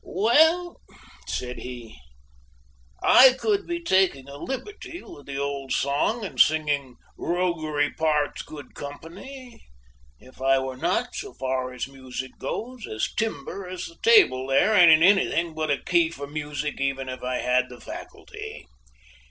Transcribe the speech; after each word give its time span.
"Well," 0.03 0.77
said 1.27 1.59
he, 1.59 1.95
"I 3.03 3.33
could 3.33 3.67
be 3.67 3.83
taking 3.83 4.27
a 4.27 4.37
liberty 4.39 5.03
with 5.03 5.27
the 5.27 5.37
old 5.37 5.71
song 5.73 6.25
and 6.25 6.39
singing 6.41 6.95
'Roguery 7.19 7.93
Parts 7.93 8.41
Good 8.41 8.73
Company' 8.73 9.61
if 10.19 10.41
I 10.41 10.57
were 10.57 10.75
not, 10.75 11.13
so 11.13 11.35
far 11.35 11.71
as 11.71 11.87
music 11.87 12.31
goes, 12.39 12.87
as 12.87 13.13
timber 13.13 13.67
as 13.67 13.85
the 13.85 13.97
table 14.01 14.47
there 14.47 14.73
and 14.73 14.89
in 14.89 15.03
anything 15.03 15.53
but 15.53 15.69
a 15.69 15.77
key 15.77 16.09
for 16.09 16.25
music 16.25 16.81
even 16.81 17.07
if 17.07 17.21
I 17.21 17.35
had 17.37 17.69
the 17.69 17.79
faculty. 17.79 18.65